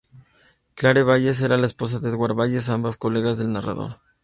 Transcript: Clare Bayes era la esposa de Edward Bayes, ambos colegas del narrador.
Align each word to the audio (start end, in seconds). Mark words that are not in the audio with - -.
Clare 0.73 1.03
Bayes 1.03 1.43
era 1.43 1.57
la 1.57 1.67
esposa 1.67 1.99
de 1.99 2.09
Edward 2.09 2.33
Bayes, 2.35 2.69
ambos 2.69 2.97
colegas 2.97 3.37
del 3.37 3.53
narrador. 3.53 3.99